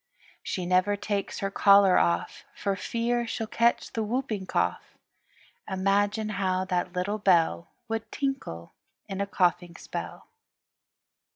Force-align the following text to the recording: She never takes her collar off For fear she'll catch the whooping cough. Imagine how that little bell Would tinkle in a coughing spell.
She 0.41 0.65
never 0.65 0.95
takes 0.95 1.41
her 1.41 1.51
collar 1.51 1.99
off 1.99 2.43
For 2.55 2.75
fear 2.75 3.27
she'll 3.27 3.45
catch 3.45 3.93
the 3.93 4.01
whooping 4.01 4.47
cough. 4.47 4.97
Imagine 5.69 6.29
how 6.29 6.65
that 6.65 6.93
little 6.93 7.19
bell 7.19 7.67
Would 7.87 8.11
tinkle 8.11 8.73
in 9.07 9.21
a 9.21 9.27
coughing 9.27 9.75
spell. 9.75 10.25